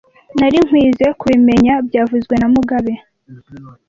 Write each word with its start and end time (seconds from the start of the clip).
Nari 0.39 0.57
nkwizoe 0.65 1.09
kubimenya 1.19 1.73
byavuzwe 1.87 2.33
na 2.37 2.47
mugabe 2.53 2.93